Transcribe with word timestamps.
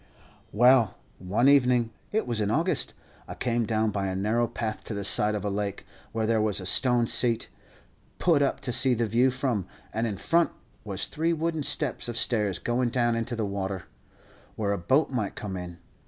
"Well, 0.51 0.95
one 1.19 1.47
evening 1.47 1.91
it 2.11 2.25
was 2.25 2.41
in 2.41 2.49
August 2.49 2.95
I 3.27 3.35
came 3.35 3.67
down 3.67 3.91
by 3.91 4.07
a 4.07 4.15
narrow 4.15 4.47
path 4.47 4.83
to 4.85 4.95
the 4.95 5.03
side 5.03 5.35
of 5.35 5.45
a 5.45 5.49
lake, 5.51 5.85
where 6.11 6.25
there 6.25 6.41
was 6.41 6.59
a 6.59 6.65
stone 6.65 7.05
seat, 7.05 7.49
put 8.17 8.41
up 8.41 8.61
to 8.61 8.73
see 8.73 8.95
the 8.95 9.05
view 9.05 9.29
from, 9.29 9.67
and 9.93 10.07
in 10.07 10.17
front 10.17 10.49
was 10.83 11.05
three 11.05 11.33
wooden 11.33 11.61
steps 11.61 12.07
of 12.09 12.17
stairs 12.17 12.57
going 12.57 12.89
down 12.89 13.15
into 13.15 13.35
the 13.35 13.45
water, 13.45 13.83
where 14.55 14.71
a 14.73 14.79
boat 14.79 15.11
might 15.11 15.35
come 15.35 15.55
in. 15.55 15.77